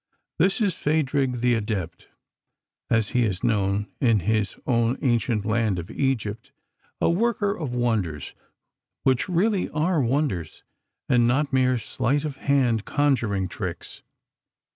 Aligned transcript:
This 0.39 0.59
is 0.61 0.73
Phadrig 0.73 1.41
the 1.41 1.53
Adept, 1.53 2.07
as 2.89 3.09
he 3.09 3.23
is 3.23 3.43
known 3.43 3.85
in 3.99 4.21
his 4.21 4.57
own 4.65 4.97
ancient 5.03 5.45
land 5.45 5.77
of 5.77 5.91
Egypt, 5.91 6.51
a 6.99 7.07
worker 7.07 7.55
of 7.55 7.75
wonders 7.75 8.33
which 9.03 9.29
really 9.29 9.69
are 9.69 10.01
wonders, 10.01 10.63
and 11.07 11.27
not 11.27 11.53
mere 11.53 11.77
sleight 11.77 12.25
of 12.25 12.37
hand 12.37 12.83
conjuring 12.83 13.47
tricks. 13.47 14.01